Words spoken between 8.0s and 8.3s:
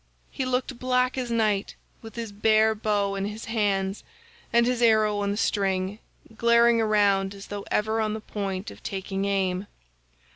on the